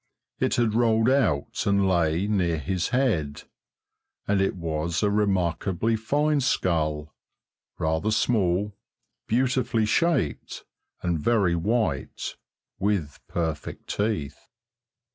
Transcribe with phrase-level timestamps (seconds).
[0.39, 3.43] It had rolled out and lay near his head,
[4.27, 7.13] and it was a remarkably fine skull,
[7.77, 8.75] rather small,
[9.27, 10.65] beautifully shaped
[11.03, 12.35] and very white,
[12.79, 14.47] with perfect teeth.